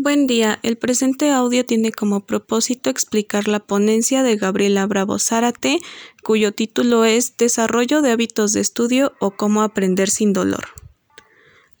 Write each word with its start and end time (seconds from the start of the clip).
Buen 0.00 0.28
día. 0.28 0.60
El 0.62 0.78
presente 0.78 1.32
audio 1.32 1.66
tiene 1.66 1.90
como 1.90 2.24
propósito 2.24 2.88
explicar 2.88 3.48
la 3.48 3.58
ponencia 3.58 4.22
de 4.22 4.36
Gabriela 4.36 4.86
Bravo 4.86 5.18
Zárate, 5.18 5.80
cuyo 6.22 6.52
título 6.52 7.04
es 7.04 7.36
Desarrollo 7.36 8.00
de 8.00 8.12
hábitos 8.12 8.52
de 8.52 8.60
estudio 8.60 9.14
o 9.18 9.32
cómo 9.32 9.62
aprender 9.62 10.08
sin 10.08 10.32
dolor. 10.32 10.66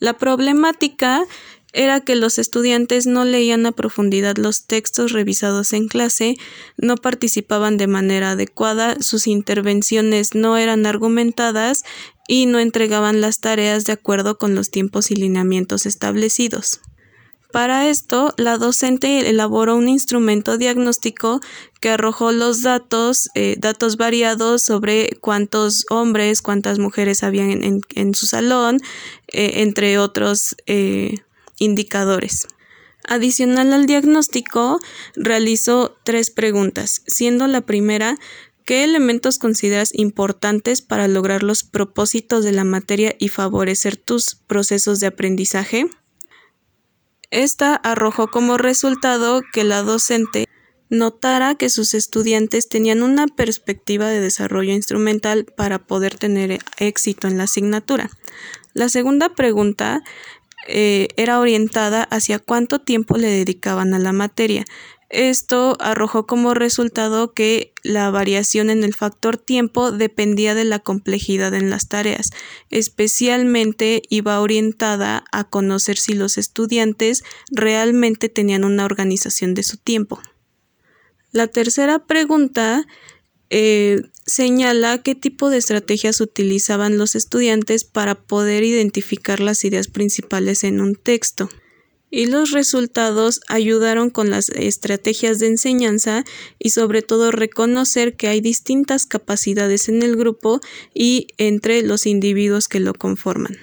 La 0.00 0.18
problemática 0.18 1.26
era 1.72 2.00
que 2.00 2.16
los 2.16 2.40
estudiantes 2.40 3.06
no 3.06 3.24
leían 3.24 3.66
a 3.66 3.72
profundidad 3.72 4.36
los 4.36 4.66
textos 4.66 5.12
revisados 5.12 5.72
en 5.72 5.86
clase, 5.86 6.34
no 6.76 6.96
participaban 6.96 7.76
de 7.76 7.86
manera 7.86 8.32
adecuada, 8.32 8.96
sus 9.00 9.28
intervenciones 9.28 10.34
no 10.34 10.56
eran 10.56 10.86
argumentadas 10.86 11.84
y 12.26 12.46
no 12.46 12.58
entregaban 12.58 13.20
las 13.20 13.38
tareas 13.38 13.84
de 13.84 13.92
acuerdo 13.92 14.38
con 14.38 14.56
los 14.56 14.72
tiempos 14.72 15.12
y 15.12 15.14
lineamientos 15.14 15.86
establecidos. 15.86 16.80
Para 17.52 17.88
esto, 17.88 18.34
la 18.36 18.58
docente 18.58 19.30
elaboró 19.30 19.76
un 19.76 19.88
instrumento 19.88 20.58
diagnóstico 20.58 21.40
que 21.80 21.88
arrojó 21.88 22.30
los 22.30 22.62
datos, 22.62 23.30
eh, 23.34 23.56
datos 23.58 23.96
variados 23.96 24.62
sobre 24.62 25.16
cuántos 25.22 25.86
hombres, 25.88 26.42
cuántas 26.42 26.78
mujeres 26.78 27.22
habían 27.22 27.82
en, 27.94 28.14
su 28.14 28.26
salón, 28.26 28.80
eh, 29.28 29.62
entre 29.62 29.98
otros 29.98 30.56
eh, 30.66 31.14
indicadores. 31.58 32.48
Adicional 33.08 33.72
al 33.72 33.86
diagnóstico, 33.86 34.78
realizó 35.16 35.96
tres 36.04 36.30
preguntas, 36.30 37.02
siendo 37.06 37.46
la 37.46 37.62
primera 37.62 38.16
¿Qué 38.68 38.84
elementos 38.84 39.38
consideras 39.38 39.94
importantes 39.94 40.82
para 40.82 41.08
lograr 41.08 41.42
los 41.42 41.64
propósitos 41.64 42.44
de 42.44 42.52
la 42.52 42.64
materia 42.64 43.16
y 43.18 43.28
favorecer 43.28 43.96
tus 43.96 44.34
procesos 44.34 45.00
de 45.00 45.06
aprendizaje? 45.06 45.86
Esta 47.30 47.74
arrojó 47.74 48.28
como 48.28 48.56
resultado 48.56 49.42
que 49.52 49.64
la 49.64 49.82
docente 49.82 50.46
notara 50.90 51.54
que 51.54 51.68
sus 51.68 51.92
estudiantes 51.92 52.68
tenían 52.68 53.02
una 53.02 53.26
perspectiva 53.26 54.08
de 54.08 54.20
desarrollo 54.20 54.72
instrumental 54.72 55.44
para 55.44 55.78
poder 55.78 56.16
tener 56.16 56.58
éxito 56.78 57.28
en 57.28 57.36
la 57.36 57.44
asignatura. 57.44 58.10
La 58.72 58.88
segunda 58.88 59.28
pregunta 59.30 60.02
eh, 60.66 61.08
era 61.16 61.40
orientada 61.40 62.04
hacia 62.04 62.38
cuánto 62.38 62.78
tiempo 62.78 63.16
le 63.18 63.28
dedicaban 63.28 63.94
a 63.94 63.98
la 63.98 64.12
materia. 64.12 64.64
Esto 65.10 65.78
arrojó 65.80 66.26
como 66.26 66.52
resultado 66.52 67.32
que 67.32 67.72
la 67.82 68.10
variación 68.10 68.68
en 68.68 68.84
el 68.84 68.94
factor 68.94 69.38
tiempo 69.38 69.90
dependía 69.90 70.54
de 70.54 70.64
la 70.64 70.80
complejidad 70.80 71.54
en 71.54 71.70
las 71.70 71.88
tareas. 71.88 72.30
Especialmente 72.68 74.02
iba 74.10 74.40
orientada 74.40 75.24
a 75.32 75.44
conocer 75.44 75.96
si 75.96 76.12
los 76.12 76.36
estudiantes 76.36 77.24
realmente 77.50 78.28
tenían 78.28 78.64
una 78.64 78.84
organización 78.84 79.54
de 79.54 79.62
su 79.62 79.78
tiempo. 79.78 80.20
La 81.32 81.46
tercera 81.46 82.04
pregunta 82.06 82.86
eh, 83.48 84.02
señala 84.26 85.02
qué 85.02 85.14
tipo 85.14 85.48
de 85.48 85.56
estrategias 85.56 86.20
utilizaban 86.20 86.98
los 86.98 87.14
estudiantes 87.14 87.84
para 87.84 88.14
poder 88.14 88.62
identificar 88.62 89.40
las 89.40 89.64
ideas 89.64 89.88
principales 89.88 90.64
en 90.64 90.82
un 90.82 90.96
texto 90.96 91.48
y 92.10 92.26
los 92.26 92.50
resultados 92.52 93.40
ayudaron 93.48 94.10
con 94.10 94.30
las 94.30 94.48
estrategias 94.50 95.38
de 95.38 95.48
enseñanza 95.48 96.24
y 96.58 96.70
sobre 96.70 97.02
todo 97.02 97.30
reconocer 97.30 98.16
que 98.16 98.28
hay 98.28 98.40
distintas 98.40 99.06
capacidades 99.06 99.88
en 99.88 100.02
el 100.02 100.16
grupo 100.16 100.60
y 100.94 101.28
entre 101.38 101.82
los 101.82 102.06
individuos 102.06 102.68
que 102.68 102.80
lo 102.80 102.94
conforman. 102.94 103.58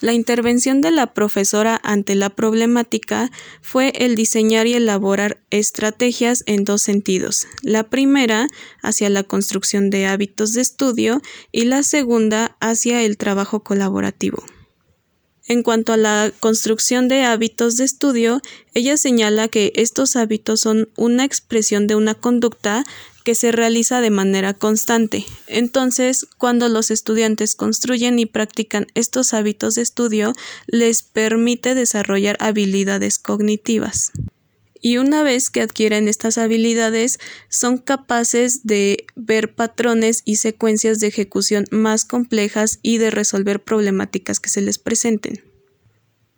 La 0.00 0.14
intervención 0.14 0.80
de 0.80 0.90
la 0.90 1.12
profesora 1.12 1.78
ante 1.82 2.14
la 2.14 2.30
problemática 2.30 3.30
fue 3.60 3.92
el 3.94 4.14
diseñar 4.14 4.66
y 4.66 4.72
elaborar 4.72 5.42
estrategias 5.50 6.42
en 6.46 6.64
dos 6.64 6.80
sentidos. 6.80 7.46
La 7.62 7.82
primera 7.82 8.46
hacia 8.82 9.10
la 9.10 9.24
construcción 9.24 9.90
de 9.90 10.06
hábitos 10.06 10.54
de 10.54 10.62
estudio 10.62 11.20
y 11.52 11.64
la 11.64 11.82
segunda 11.82 12.56
hacia 12.60 13.02
el 13.02 13.18
trabajo 13.18 13.62
colaborativo. 13.62 14.42
En 15.50 15.64
cuanto 15.64 15.92
a 15.92 15.96
la 15.96 16.32
construcción 16.38 17.08
de 17.08 17.24
hábitos 17.24 17.76
de 17.76 17.82
estudio, 17.82 18.40
ella 18.72 18.96
señala 18.96 19.48
que 19.48 19.72
estos 19.74 20.14
hábitos 20.14 20.60
son 20.60 20.90
una 20.96 21.24
expresión 21.24 21.88
de 21.88 21.96
una 21.96 22.14
conducta 22.14 22.84
que 23.24 23.34
se 23.34 23.50
realiza 23.50 24.00
de 24.00 24.10
manera 24.10 24.54
constante. 24.54 25.26
Entonces, 25.48 26.24
cuando 26.38 26.68
los 26.68 26.92
estudiantes 26.92 27.56
construyen 27.56 28.20
y 28.20 28.26
practican 28.26 28.86
estos 28.94 29.34
hábitos 29.34 29.74
de 29.74 29.82
estudio, 29.82 30.34
les 30.68 31.02
permite 31.02 31.74
desarrollar 31.74 32.36
habilidades 32.38 33.18
cognitivas 33.18 34.12
y 34.80 34.96
una 34.96 35.22
vez 35.22 35.50
que 35.50 35.60
adquieren 35.60 36.08
estas 36.08 36.38
habilidades 36.38 37.18
son 37.48 37.78
capaces 37.78 38.66
de 38.66 39.06
ver 39.16 39.54
patrones 39.54 40.22
y 40.24 40.36
secuencias 40.36 41.00
de 41.00 41.08
ejecución 41.08 41.66
más 41.70 42.04
complejas 42.04 42.78
y 42.82 42.98
de 42.98 43.10
resolver 43.10 43.62
problemáticas 43.62 44.40
que 44.40 44.50
se 44.50 44.62
les 44.62 44.78
presenten. 44.78 45.44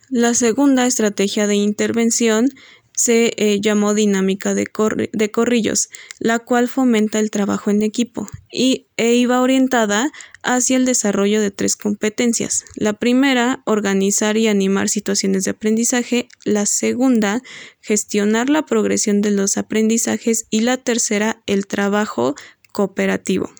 La 0.09 0.35
segunda 0.35 0.87
estrategia 0.87 1.47
de 1.47 1.55
intervención 1.55 2.51
se 2.95 3.33
eh, 3.37 3.61
llamó 3.61 3.95
dinámica 3.95 4.55
de, 4.55 4.67
corrillos, 4.67 5.89
la 6.19 6.39
cual 6.39 6.69
fomenta 6.69 7.19
el 7.19 7.31
trabajo 7.31 7.71
en 7.71 7.83
equipo 7.83 8.29
y 8.51 8.87
e 8.97 9.15
iba 9.15 9.41
orientada 9.41 10.13
hacia 10.43 10.77
el 10.77 10.85
desarrollo 10.85 11.41
de 11.41 11.51
tres 11.51 11.77
competencias. 11.77 12.65
La 12.77 12.93
primera, 12.93 13.63
organizar 13.65 14.37
y 14.37 14.49
animar 14.49 14.89
situaciones 14.89 15.45
de 15.45 15.53
aprendizaje. 15.53 16.29
La 16.45 16.67
segunda, 16.67 17.43
gestionar 17.81 18.51
la 18.51 18.67
progresión 18.67 19.21
de 19.21 19.31
los 19.31 19.57
aprendizajes. 19.57 20.47
Y 20.51 20.61
la 20.61 20.77
tercera, 20.77 21.43
el 21.47 21.67
trabajo 21.67 22.35
cooperativo. 22.73 23.51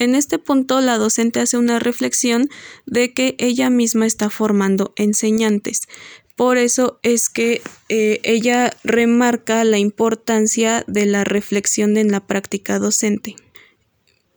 En 0.00 0.14
este 0.14 0.38
punto, 0.38 0.80
la 0.80 0.96
docente 0.96 1.40
hace 1.40 1.58
una 1.58 1.78
reflexión 1.78 2.48
de 2.86 3.12
que 3.12 3.36
ella 3.38 3.68
misma 3.68 4.06
está 4.06 4.30
formando 4.30 4.94
enseñantes, 4.96 5.82
por 6.40 6.56
eso 6.56 6.98
es 7.02 7.28
que 7.28 7.60
eh, 7.90 8.18
ella 8.22 8.74
remarca 8.82 9.62
la 9.62 9.76
importancia 9.76 10.84
de 10.86 11.04
la 11.04 11.22
reflexión 11.22 11.98
en 11.98 12.10
la 12.10 12.26
práctica 12.26 12.78
docente 12.78 13.36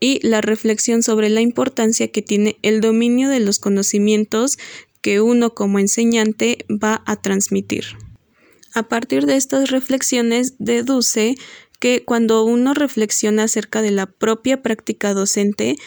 y 0.02 0.20
la 0.22 0.42
reflexión 0.42 1.02
sobre 1.02 1.30
la 1.30 1.40
importancia 1.40 2.10
que 2.10 2.22
tiene 2.22 2.58
el 2.62 2.82
dominio 2.82 3.30
de 3.30 3.40
los 3.40 3.58
conocimientos 3.58 4.58
que 5.00 5.22
uno 5.22 5.54
como 5.54 5.80
enseñante 5.80 6.66
va 6.70 7.04
a 7.06 7.22
transmitir. 7.22 7.86
A 8.74 8.84
partir 8.84 9.26
de 9.26 9.38
estas 9.38 9.72
reflexiones 9.72 10.56
deduce 10.60 11.36
que 11.80 12.04
cuando 12.04 12.44
uno 12.44 12.74
reflexiona 12.74 13.44
acerca 13.44 13.82
de 13.82 13.92
la 13.92 14.08
propia 14.08 14.62
práctica 14.62 15.14
docente, 15.14 15.78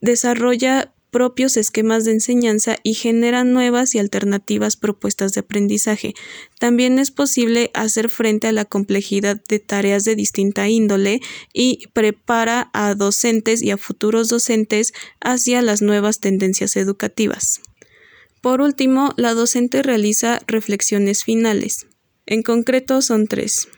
desarrolla 0.00 0.92
propios 1.10 1.56
esquemas 1.56 2.04
de 2.04 2.12
enseñanza 2.12 2.76
y 2.82 2.94
genera 2.94 3.44
nuevas 3.44 3.94
y 3.94 3.98
alternativas 3.98 4.76
propuestas 4.76 5.32
de 5.32 5.40
aprendizaje. 5.40 6.14
También 6.58 6.98
es 6.98 7.10
posible 7.10 7.70
hacer 7.74 8.08
frente 8.08 8.48
a 8.48 8.52
la 8.52 8.64
complejidad 8.64 9.40
de 9.48 9.58
tareas 9.58 10.04
de 10.04 10.14
distinta 10.14 10.68
índole 10.68 11.20
y 11.52 11.86
prepara 11.92 12.70
a 12.72 12.94
docentes 12.94 13.62
y 13.62 13.70
a 13.70 13.76
futuros 13.76 14.28
docentes 14.28 14.92
hacia 15.20 15.62
las 15.62 15.82
nuevas 15.82 16.20
tendencias 16.20 16.76
educativas. 16.76 17.60
Por 18.40 18.60
último, 18.60 19.12
la 19.16 19.34
docente 19.34 19.82
realiza 19.82 20.40
reflexiones 20.46 21.24
finales. 21.24 21.86
En 22.26 22.42
concreto 22.42 23.02
son 23.02 23.26
tres. 23.26 23.68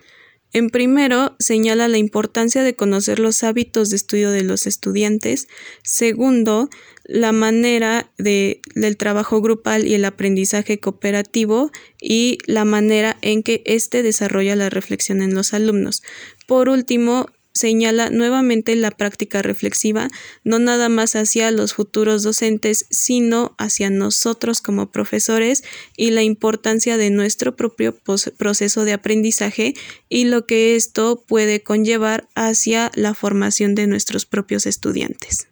En 0.53 0.71
primero, 0.71 1.37
señala 1.39 1.89
la 1.89 1.99
importancia 1.99 2.63
de 2.63 2.75
conocer 2.75 3.19
los 3.19 3.43
hábitos 3.43 3.91
de 3.91 3.97
estudio 3.97 4.31
de 4.31 4.43
los 4.43 4.67
estudiantes. 4.67 5.47
Segundo, 5.83 6.71
la 7.05 7.33
manera 7.33 8.11
de, 8.17 8.63
del 8.75 8.97
trabajo 8.97 9.43
grupal 9.43 9.87
y 9.87 9.95
el 9.95 10.05
aprendizaje 10.05 10.81
cooperativo 10.81 11.71
y 12.01 12.39
la 12.47 12.65
manera 12.65 13.19
en 13.21 13.43
que 13.43 13.63
éste 13.67 14.03
desarrolla 14.03 14.57
la 14.57 14.71
reflexión 14.71 15.21
en 15.21 15.35
los 15.35 15.53
alumnos. 15.53 16.03
Por 16.47 16.71
último, 16.71 17.27
señala 17.59 18.11
nuevamente 18.11 18.75
la 18.77 18.91
práctica 18.91 19.43
reflexiva, 19.43 20.09
no 20.45 20.59
nada 20.59 20.89
más 20.89 21.17
hacia 21.17 21.51
los 21.51 21.75
futuros 21.75 22.23
docentes, 22.23 22.87
sino 22.91 23.55
hacia 23.59 23.91
nosotros 23.91 24.61
como 24.61 24.91
profesores 24.91 25.65
y 25.97 26.11
la 26.11 26.23
importancia 26.23 26.97
de 26.97 27.11
nuestro 27.11 27.57
propio 27.57 27.97
proceso 28.37 28.85
de 28.85 28.93
aprendizaje 28.93 29.75
y 30.09 30.25
lo 30.25 30.47
que 30.47 30.77
esto 30.77 31.25
puede 31.27 31.63
conllevar 31.63 32.29
hacia 32.35 32.91
la 32.95 33.15
formación 33.15 33.75
de 33.75 33.87
nuestros 33.87 34.27
propios 34.27 34.67
estudiantes. 34.67 35.48